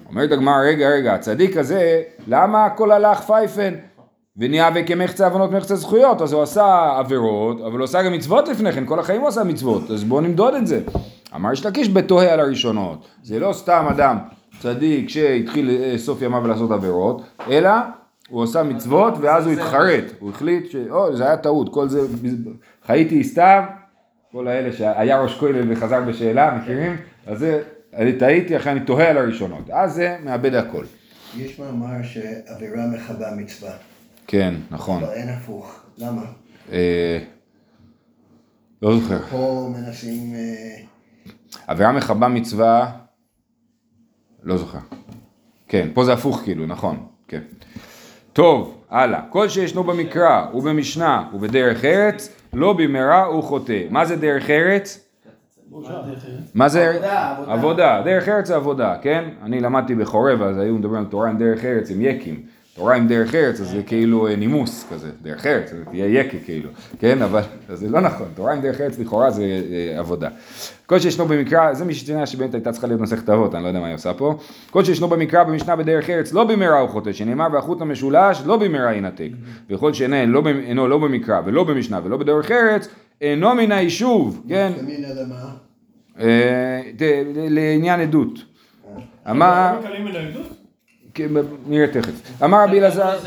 [0.10, 3.74] אומרת הגמרא, רגע, רגע, הצדיק הזה, למה הכל הלך פייפן?
[4.38, 8.72] ונהיה וכמחצה עוונות מחצה זכויות, אז הוא עשה עבירות, אבל הוא עשה גם מצוות לפני
[8.72, 10.82] כן, כל החיים הוא עשה מצוות, אז בואו נמדוד את זה.
[11.36, 14.18] אמר יש לקיש בתוהה על הראשונות, זה לא סתם אדם
[14.60, 17.70] צדיק שהתחיל אה, סוף ימיו לעשות עבירות, אלא
[18.30, 20.76] הוא עשה מצוות ואז הוא התחרט, הוא החליט ש...
[20.90, 22.00] או, זה היה טעות, כל זה,
[22.86, 23.64] חייתי סתם,
[24.32, 26.98] כל האלה שהיה ראש כולל וחזר בשאלה, מכירים?
[27.28, 27.62] אז זה,
[27.94, 30.84] אני טעיתי, אחרי אני תוהה על הראשונות, אז זה מאבד הכל.
[31.38, 33.72] יש מאמר שעבירה מכבה מצווה,
[34.28, 35.04] כן, נכון.
[35.04, 35.80] אבל אין הפוך.
[35.98, 36.22] למה?
[36.72, 37.20] אה,
[38.82, 39.20] לא זוכר.
[39.20, 40.34] פה מנסים...
[40.36, 40.86] אה,
[41.68, 42.92] עבירה מכבה מצווה,
[44.44, 44.80] לא זוכר.
[45.68, 47.42] כן, פה זה הפוך כאילו, נכון, כן.
[48.34, 49.22] טוב, הלאה.
[49.30, 53.84] כל שישנו במקרא ובמשנה ובדרך ארץ, לא במהרה הוא חוטא.
[53.90, 55.02] מה זה דרך ארץ?
[56.54, 56.90] מה זה?
[56.90, 57.54] עבודה, עבודה.
[57.54, 58.02] עבודה.
[58.06, 59.30] דרך ארץ זה עבודה, כן?
[59.44, 62.46] אני למדתי בחורב, אז היו מדברים על תורה עם דרך ארץ, עם יקים.
[62.76, 66.38] תורה עם דרך ארץ, אז זה כאילו אה, נימוס כזה, דרך ארץ, זה תהיה יקי
[66.46, 67.22] כאילו, כן?
[67.22, 67.42] אבל
[67.74, 70.30] זה לא נכון, תורה עם דרך ארץ לכאורה זה אה, עבודה.
[70.86, 73.86] כל שישנו במקרא, זה משנה שבאמת הייתה צריכה להיות מסכת אבות, אני לא יודע מה
[73.88, 74.38] היא עושה פה.
[74.72, 78.94] כל שישנו במקרא במשנה בדרך ארץ, לא במהרה הוא חוטא, שנאמר והחוט המשולש לא במהרה
[78.94, 79.30] ינתק.
[79.70, 82.88] וכל שאינו לא, במ- אינו לא במקרא ולא במשנה ולא בדרך ארץ,
[83.22, 84.72] אינו מן היישוב, כן?
[86.20, 86.82] אה,
[87.50, 88.40] לעניין עדות.
[89.30, 89.72] אמר,
[91.68, 92.42] נראה תכף.
[92.44, 93.18] אמר רבי אלעזר.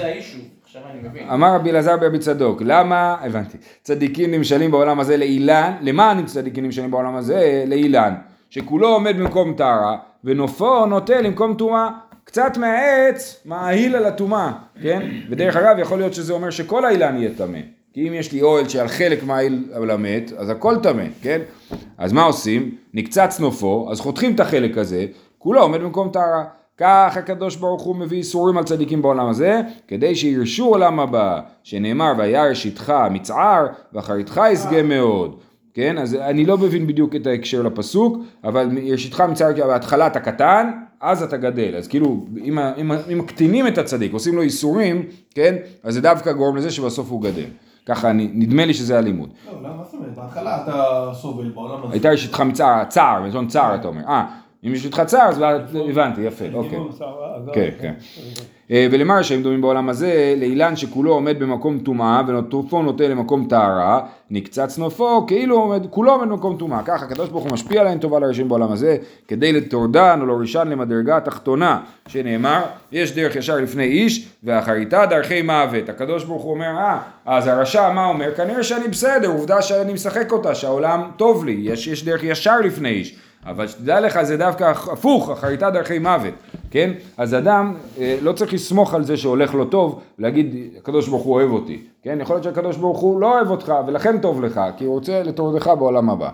[1.32, 6.90] אמר רבי אלעזר ברבי צדוק, למה, הבנתי, צדיקים נמשלים בעולם הזה לאילן, למען צדיקים נמשלים
[6.90, 8.14] בעולם הזה לאילן,
[8.50, 11.88] שכולו עומד במקום טהרה, ונופו נוטה למקום טומאה,
[12.24, 15.08] קצת מהעץ מאהיל על הטומאה, כן?
[15.30, 17.58] ודרך אגב יכול להיות שזה אומר שכל האילן יהיה טמא,
[17.92, 21.40] כי אם יש לי אוהל שעל חלק מאהיל על המת, אז הכל טמא, כן?
[21.98, 22.74] אז מה עושים?
[22.94, 25.06] נקצץ נופו, אז חותכים את החלק הזה,
[25.38, 26.57] כולו עומד במקום טהרה.
[26.78, 32.12] כך הקדוש ברוך הוא מביא איסורים על צדיקים בעולם הזה, כדי שירשו עולם הבא, שנאמר
[32.18, 35.36] וירא ראשיתך מצער, ואחריתך ישגה מאוד.
[35.74, 40.70] כן, אז אני לא מבין בדיוק את ההקשר לפסוק, אבל ראשיתך מצער, בהתחלה אתה קטן,
[41.00, 41.76] אז אתה גדל.
[41.76, 46.32] אז כאילו, אם, אם, אם מקטינים את הצדיק, עושים לו איסורים, כן, אז זה דווקא
[46.32, 47.46] גורם לזה שבסוף הוא גדל.
[47.86, 49.30] ככה אני, נדמה לי שזה הלימוד.
[49.46, 50.14] לא, למה זאת אומרת?
[50.14, 51.92] בהתחלה אתה סובל בעולם הזה.
[51.92, 54.02] הייתה ראשיתך מצער, צער, מלשון צער אתה אומר.
[54.08, 54.24] אה,
[54.66, 55.42] אם יש איתך צער, אז
[55.90, 56.78] הבנתי, יפה, אוקיי.
[57.52, 57.94] כן, כן.
[58.70, 64.00] אה, ולמר שהם דומים בעולם הזה, לאילן שכולו עומד במקום טומאה ונוטרופו נוטה למקום טהרה,
[64.30, 66.82] נקצץ נופו כאילו עומד, כולו עומד במקום טומאה.
[66.84, 68.96] ככה הקדוש ברוך הוא משפיע עליהם טובה לראשים בעולם הזה,
[69.28, 75.88] כדי לטורדן או להורישן למדרגה התחתונה, שנאמר, יש דרך ישר לפני איש, ואחריתה דרכי מוות.
[75.88, 78.34] הקדוש ברוך הוא אומר, אה, אז הרשע מה אומר?
[78.34, 82.88] כנראה שאני בסדר, עובדה שאני משחק אותה, שהעולם טוב לי, יש, יש דרך ישר לפני
[82.88, 83.18] איש.
[83.46, 86.34] אבל שתדע לך זה דווקא הפוך, אחריתה דרכי מוות,
[86.70, 86.90] כן?
[87.16, 91.34] אז אדם אה, לא צריך לסמוך על זה שהולך לו טוב, להגיד הקדוש ברוך הוא
[91.34, 92.18] אוהב אותי, כן?
[92.22, 95.70] יכול להיות שהקדוש ברוך הוא לא אוהב אותך ולכן טוב לך, כי הוא רוצה לטובתך
[95.78, 96.30] בעולם הבא.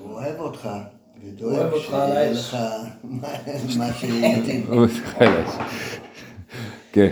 [0.00, 0.82] הוא אוהב אותך, אוהב
[1.24, 2.32] ודואג שיהיה.
[2.32, 2.56] לך
[3.04, 3.28] מה-
[3.92, 4.66] שיתאים.
[6.92, 7.08] כן.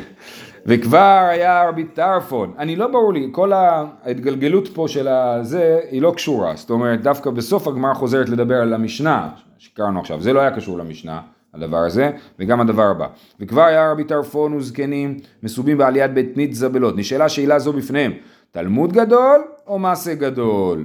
[0.67, 6.13] וכבר היה רבי טרפון, אני לא ברור לי, כל ההתגלגלות פה של הזה היא לא
[6.17, 10.51] קשורה, זאת אומרת דווקא בסוף הגמרא חוזרת לדבר על המשנה שקראנו עכשיו, זה לא היה
[10.51, 11.21] קשור למשנה,
[11.55, 13.07] הדבר הזה, וגם הדבר הבא.
[13.41, 18.13] וכבר היה רבי טרפון וזקנים מסובים בעליית בית ניצה בלוד, נשאלה שאלה זו בפניהם,
[18.51, 20.85] תלמוד גדול או מעשה גדול?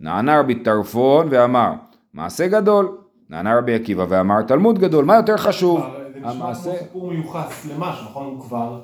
[0.00, 1.72] נענה רבי טרפון ואמר,
[2.14, 2.96] מעשה גדול.
[3.30, 5.80] נענה רבי עקיבא ואמר, תלמוד גדול, מה יותר חשוב?
[5.80, 8.26] זה נשמע כמו סיפור מיוחס למשהו, נכון?
[8.26, 8.80] הוא כבר...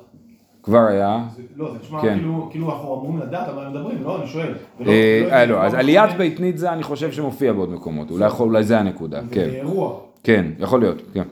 [0.63, 1.19] כבר היה.
[1.35, 2.13] זה- לא, זה נשמע כן.
[2.17, 4.17] כאילו כאילו אנחנו אמורים לדעת על מה מדברים, לא?
[4.21, 4.47] אני שואל.
[4.47, 6.17] אה, ולא- אה, לא, אז לא עליית.
[6.17, 8.07] בית ניצה אני חושב שמופיע בעוד מקומות,
[8.39, 9.93] אולי זה הנקודה, כן, זה אירוע.
[10.23, 11.23] כן, יכול להיות, כן.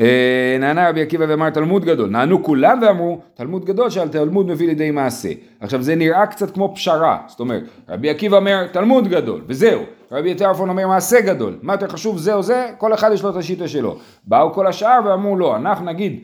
[0.00, 4.66] אה, נענה רבי עקיבא ואמר תלמוד גדול, נענו כולם ואמרו תלמוד גדול שעל תלמוד מביא
[4.66, 5.28] לידי מעשה.
[5.60, 9.80] עכשיו זה נראה קצת כמו פשרה, זאת אומרת רבי עקיבא אומר תלמוד גדול וזהו,
[10.12, 13.30] רבי טרפון אומר מעשה גדול, מה יותר חשוב זה או זה, כל אחד יש לו
[13.30, 13.96] את השיטה שלו.
[14.26, 16.20] באו כל השאר ואמרו לא, אנחנו נגיד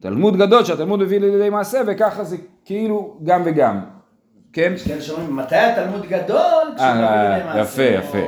[0.00, 3.80] תלמוד גדול שהתלמוד מביא לידי מעשה וככה זה כאילו גם וגם,
[4.52, 4.72] כן?
[4.74, 6.38] יש כאלה שאומרים, מתי התלמוד גדול?
[6.76, 7.60] כשהוא מביא אה, לידי מעשה.
[7.60, 8.18] יפה, יפה.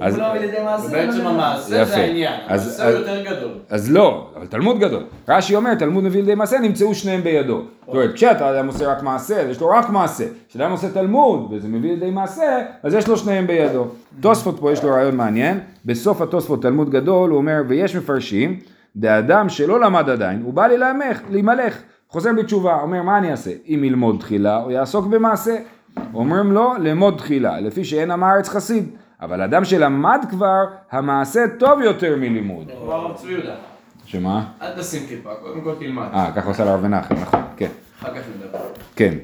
[0.00, 1.06] אז- הוא לא מביא לידי מעשה.
[1.06, 1.84] לא מביא המעשה יפה.
[1.84, 3.52] זה העניין, אז- המעשה הוא אז- יותר גדול.
[3.70, 5.02] אז לא, אבל תלמוד גדול.
[5.28, 7.62] רש"י אומר, תלמוד מביא לידי מעשה, נמצאו שניהם בידו.
[7.86, 10.24] זאת אומרת, כשאתה אדם עושה רק מעשה, אז יש לו רק מעשה.
[10.48, 13.86] כשאדם עושה תלמוד, וזה מביא לידי מעשה, אז יש לו שניהם בידו.
[14.20, 15.60] תוספות פה יש לו רעיון מעניין.
[15.84, 18.60] בסוף התוספות תלמוד גדול, הוא אומר, ויש מפרשים,
[18.96, 21.82] דאדם שלא למד עדיין, הוא בא להימלך, להימלך.
[22.08, 23.50] חוזר בתשובה, אומר, מה אני אעשה?
[23.68, 25.56] אם ילמוד תחילה, או יעסוק במעשה.
[26.14, 28.90] אומרים לו, לאמוד תחילה, לפי שאין עם הארץ חסיד.
[29.20, 32.70] אבל אדם שלמד כבר, המעשה טוב יותר מלימוד.
[32.70, 32.94] הוא.
[34.06, 34.44] שמה?
[34.62, 36.06] אל תשים כיפה, קודם כל תלמד.
[36.12, 37.68] אה, ככה עושה לרב מנחם, נכון, כן,
[38.00, 38.58] אחר כך נדבר.
[38.96, 39.14] כן.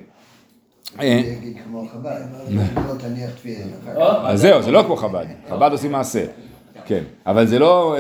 [1.01, 2.21] אה, יגיד כמו חב"ד,
[2.77, 3.69] לא תניח תפילין.
[3.85, 4.25] אחר כך.
[4.27, 6.25] אז זהו, זה לא כמו חב"ד, חב"ד עושים מעשה,
[6.85, 7.97] כן, אבל זה לא,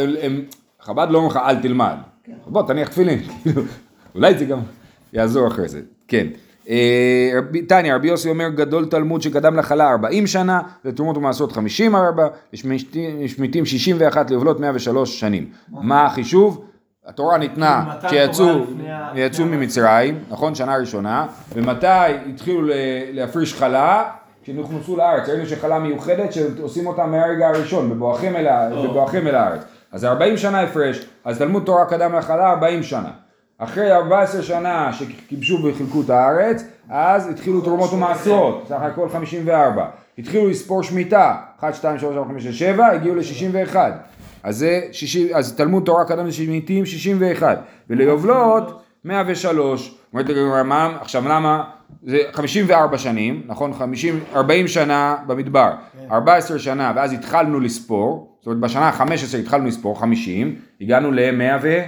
[0.83, 1.95] חב"ד לא אומר לך אל תלמד,
[2.47, 3.62] בוא תניח תפילין, כאילו,
[4.14, 4.59] אולי זה גם
[5.12, 6.27] יעזור אחרי זה, כן.
[6.69, 7.33] אה,
[7.69, 13.66] תניא, רבי יוסי אומר גדול תלמוד שקדם לחלה 40 שנה, לתרומות ומעשרות 50 ארבע, לשמיטים
[13.66, 15.47] 61 ליובלות 103 שנים.
[15.69, 16.64] מה החישוב?
[17.07, 20.55] התורה ניתנה כשיצאו ממצרים, נכון?
[20.55, 21.87] שנה ראשונה, ומתי
[22.35, 22.62] התחילו
[23.12, 24.11] להפריש חלה?
[24.43, 28.37] כשנכנסו לארץ, ראינו שחלה מיוחדת שעושים אותה מהרגע הראשון, בבואכם
[29.27, 29.61] אל הארץ.
[29.92, 33.11] אז 40 שנה הפרש, אז תלמוד תורה קדם לחלה 40 שנה.
[33.59, 39.87] אחרי 14 שנה שכיבשו וחילקו את הארץ, אז התחילו תרומות ומעשרות, סך הכל 54.
[40.18, 43.76] התחילו לספור שמיטה, 1, 2, 3, 4, 5, 6, 7, הגיעו ל-61.
[44.42, 47.59] אז זה 60, אז תלמוד תורה קדם לשמיטים 61,
[47.90, 49.98] וליובלות 103.
[50.12, 51.64] אומרת לגמרי מה, עכשיו למה,
[52.03, 53.74] זה 54 שנים, נכון?
[53.74, 55.72] 50, 40 שנה במדבר,
[56.11, 61.81] 14 שנה, ואז התחלנו לספור, זאת אומרת בשנה ה-15 התחלנו לספור 50, הגענו ל-100 ו...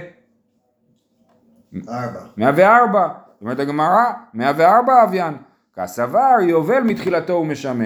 [1.89, 2.19] ארבע.
[2.37, 3.07] 104,
[3.41, 5.33] אומרת הגמרא, 104 אביין.
[5.75, 7.85] כסבר יובל מתחילתו הוא משמט.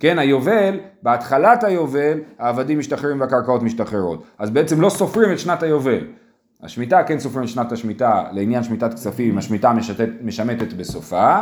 [0.00, 4.24] כן, היובל, בהתחלת היובל, העבדים משתחררים והקרקעות משתחררות.
[4.38, 6.04] אז בעצם לא סופרים את שנת היובל.
[6.62, 11.40] השמיטה כן סופרים שנת השמיטה לעניין שמיטת כספים, השמיטה משתת, משמטת בסופה,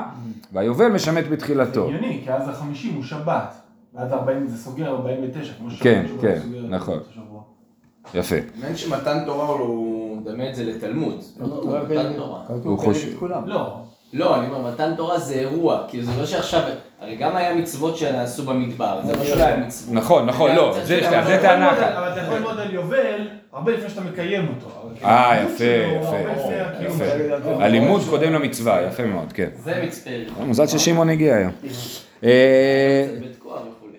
[0.52, 1.88] והיובל משמט בתחילתו.
[1.88, 3.54] הגיוני, כי אז החמישים הוא שבת.
[3.94, 6.98] ואז 40 זה סוגר 49, כמו ששבת כן, שבת כן, נכון.
[6.98, 7.42] את השבוע.
[8.14, 8.36] יפה.
[8.54, 11.20] מעניין שמתן תורה הוא מדמה את זה לתלמוד.
[11.40, 12.42] מתן תורה.
[12.64, 13.24] הוא חושב...
[13.46, 16.60] לא, לא, אני אומר, מתן תורה זה אירוע, כאילו זה לא שעכשיו,
[17.00, 19.94] הרי גם היה מצוות שנעשו במדבר, זה לא שלא היה מצוות.
[19.94, 21.92] נכון, נכון, לא, זה טענה אחת.
[21.96, 24.70] אבל אתה יכול ללמוד על יובל הרבה לפני שאתה מקיים אותו.
[24.94, 26.16] כאילו, אה, יפה, יפה,
[26.80, 27.04] יפה.
[27.64, 29.48] הלימוד קודם למצווה, יפה מאוד, כן.
[29.64, 30.10] זה מצפה.
[30.46, 31.52] מזל ששמעון הגיע היום.
[32.24, 33.98] אה, בית כוח וכולי.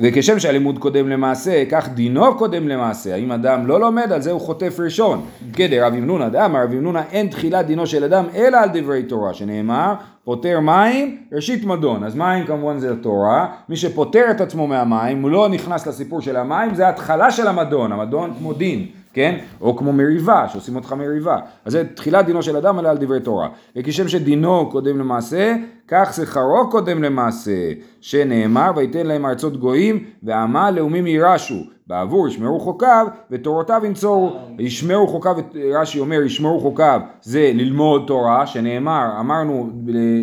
[0.00, 3.14] וכשם שהלימוד קודם למעשה, כך דינו קודם למעשה.
[3.14, 5.24] האם אדם לא לומד, על זה הוא חוטף ראשון.
[5.52, 9.34] כדר רב ימנונה דאמר, רב ימנונה אין תחילת דינו של אדם אלא על דברי תורה,
[9.34, 12.04] שנאמר, פוטר מים, ראשית מדון.
[12.04, 13.46] אז מים כמובן זה התורה.
[13.68, 17.92] מי שפוטר את עצמו מהמים, הוא לא נכנס לסיפור של המים, זה התחלה של המדון.
[17.92, 18.86] המדון כמו דין.
[19.12, 19.38] כן?
[19.60, 21.38] או כמו מריבה, שעושים אותך מריבה.
[21.64, 23.48] אז זה תחילת דינו של אדם אלא על דברי תורה.
[23.76, 25.54] וכשם שדינו קודם למעשה,
[25.88, 31.64] כך שכרו קודם למעשה, שנאמר, ויתן להם ארצות גויים, ועמה לאומים יירשו.
[31.86, 34.32] בעבור ישמרו חוקיו, ותורותיו ינצורו.
[34.58, 35.36] ישמרו חוקיו,
[35.74, 39.70] רש"י אומר, ישמרו חוקיו, זה ללמוד תורה, שנאמר, אמרנו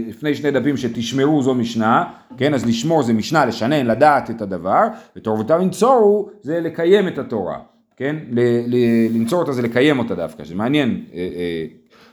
[0.07, 2.03] לפני שני דפים שתשמרו זו משנה,
[2.37, 2.53] כן?
[2.53, 4.83] אז לשמור זה משנה, לשנן, לדעת את הדבר,
[5.15, 7.57] ותורותיו ינצורו, זה לקיים את התורה.
[7.99, 8.15] כן?
[8.31, 8.39] ל-
[8.75, 11.01] ל- לנצור אותה זה לקיים אותה דווקא, זה מעניין.
[11.13, 11.65] אה, אה,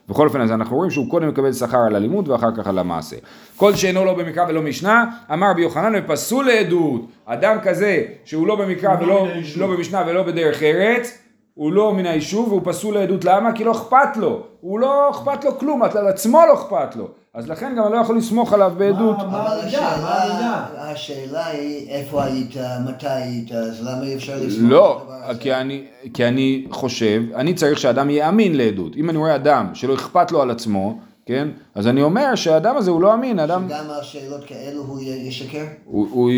[0.08, 3.16] בכל אופן, אז אנחנו רואים שהוא קודם מקבל שכר על הלימוד ואחר כך על המעשה.
[3.56, 7.06] כל שאינו לא במקרא ולא משנה, אמר רבי יוחנן ופסול לעדות.
[7.26, 9.26] אדם כזה שהוא לא במקרא לא ולא.
[9.56, 11.18] לא במשנה ולא בדרך ארץ,
[11.54, 13.24] הוא לא מן היישוב והוא פסול לעדות.
[13.24, 13.52] למה?
[13.52, 14.42] כי לא אכפת לו.
[14.60, 17.08] הוא לא אכפת לו כלום, על עצמו לא אכפת לו.
[17.36, 19.16] אז לכן גם אני לא יכול לסמוך עליו בעדות.
[19.16, 20.64] מה המידע?
[20.76, 22.56] השאלה, היא איפה היית,
[22.88, 25.40] מתי היית, אז למה אי אפשר לסמוך לא, על הדבר הזה?
[25.40, 28.96] כי אני, כי אני חושב, אני צריך שאדם יאמין לעדות.
[28.96, 31.48] אם אני רואה אדם שלא אכפת לו על עצמו, כן?
[31.74, 33.68] אז אני אומר שהאדם הזה הוא לא אמין, אדם...
[33.68, 35.64] גם על שאלות כאלו הוא ישקר?
[35.84, 36.30] הוא, הוא,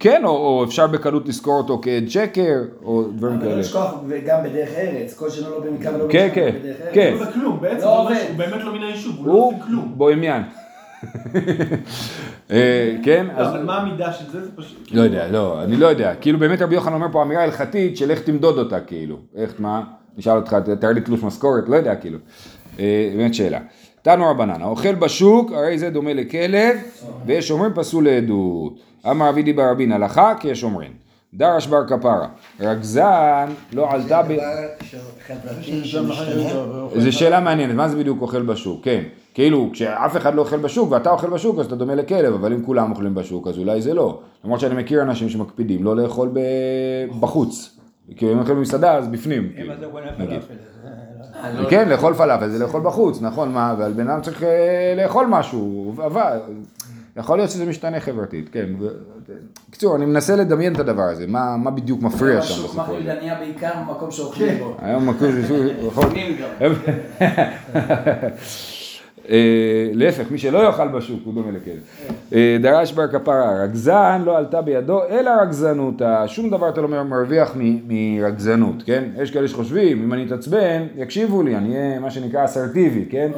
[0.00, 3.60] כן, או, או אפשר בקלות לזכור אותו כעד שקר, או דברים אבל לא כאלה.
[3.60, 6.94] לשכוח, וגם בדרך ארץ, כל שנו לא במקרא ולא כן, כן, בדרך ארץ.
[6.94, 7.14] כן.
[7.20, 8.16] לא בכלום, בעצם לא הוא עובד.
[8.26, 9.92] שהוא באמת לא מן היישוב, הוא לא הוא עושה כלום.
[9.96, 10.42] בוהמיין.
[12.50, 13.26] אה, כן?
[13.26, 13.48] לא, אז...
[13.54, 14.44] אבל מה המידה של זה?
[14.44, 14.88] זה פשוט...
[14.92, 16.14] לא יודע, לא, אני לא יודע.
[16.14, 19.16] כאילו באמת רבי יוחנן אומר פה אמירה הלכתית של איך תמדוד אותה, כאילו.
[19.36, 19.82] איך, מה?
[20.18, 22.18] נשאל אותך, תאר לי תלוש משכורת, לא יודע, כאילו.
[22.78, 23.58] אה, באמת שאלה.
[24.02, 26.76] תנו רבנן, האוכל בשוק, הרי זה דומה לכלב,
[27.26, 28.78] ויש אומרים פסול לעדות.
[29.10, 30.92] אמר אבי דיבר רבין, הלכה כי יש אומרים.
[31.34, 32.28] דרש בר כפרה,
[32.60, 34.36] רגזן לא עלתה ב...
[36.96, 38.84] זה שאלה מעניינת, מה זה בדיוק אוכל בשוק?
[38.84, 39.02] כן,
[39.34, 42.62] כאילו כשאף אחד לא אוכל בשוק ואתה אוכל בשוק אז אתה דומה לכלב, אבל אם
[42.64, 44.20] כולם אוכלים בשוק אז אולי זה לא.
[44.44, 46.30] למרות שאני מכיר אנשים שמקפידים לא לאכול.
[47.20, 47.78] בחוץ.
[48.16, 49.52] כי אם אוכלים במסעדה אז בפנים.
[49.56, 49.74] כאילו,
[50.18, 50.40] נגיד.
[51.70, 55.94] כן, לאכול פלאפל זה לאכול בחוץ, נכון, מה, אבל בן אדם צריך אה, לאכול משהו,
[56.06, 56.38] אבל
[57.16, 58.66] יכול להיות שזה משתנה חברתית, כן.
[59.68, 62.92] בקיצור, אני מנסה לדמיין את הדבר הזה, מה מה בדיוק מפריע שם בסיפור הזה.
[62.92, 64.76] מחלידה נהיה בעיקר מקום שאוכלים בו.
[64.82, 66.72] היום מקום, יכול- לפעמים גם.
[69.30, 71.80] אה, להפך, מי שלא יאכל בשוק הוא דומה לכלב.
[72.34, 77.56] אה, דרש בר כפרה, רגזן לא עלתה בידו אלא רגזנותא, שום דבר אתה לא מרוויח
[77.88, 79.04] מרגזנות, כן?
[79.22, 83.30] יש כאלה שחושבים, אם אני אתעצבן, יקשיבו לי, אני אהיה מה שנקרא אסרטיבי, כן?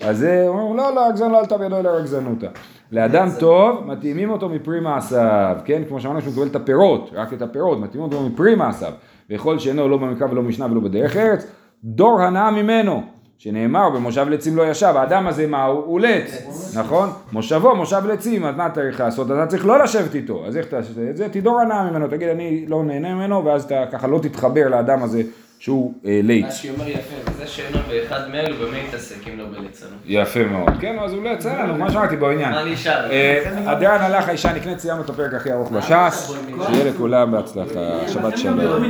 [0.00, 2.48] אז זה, אומרים, לא, לא, רגזן לא עלתה בידו אלא רגזנותא.
[2.92, 5.82] לאדם טוב, מתאימים אותו מפרי מעשיו, כן?
[5.88, 8.92] כמו שאמרנו שהוא מקבל את הפירות, רק את הפירות, מתאימים אותו מפרי מעשיו.
[9.30, 11.46] ויכול שאינו לא במקרא ולא במשנה ולא בדרך ארץ,
[11.84, 13.02] דור הנאה ממנו.
[13.38, 15.84] שנאמר במושב לצים לא ישב, האדם הזה מה הוא?
[15.84, 16.46] הוא לץ,
[16.76, 17.08] נכון?
[17.32, 19.30] מושבו מושב לצים, אז מה צריך לעשות?
[19.30, 21.28] אתה צריך לא לשבת איתו, אז איך תעשה את זה?
[21.28, 25.22] תדור הנאה ממנו, תגיד אני לא נהנה ממנו, ואז אתה ככה לא תתחבר לאדם הזה
[25.58, 26.46] שהוא אה, ליץ.
[26.46, 29.92] רש"י אומר יפה, זה שאינו באחד מאלו במה יתעסק אם לא בליצנות.
[30.04, 32.52] יפה מאוד, כן, אז הוא לא יצא לנו, מה שאמרתי בעניין.
[32.52, 33.10] מה נשאר?
[33.10, 36.32] אה, הדרן הלך האישה נקנית סיימנו את הפרק הכי ארוך בש"ס,
[36.66, 38.84] שיהיה לכולם בהצלחה, שבת שלום.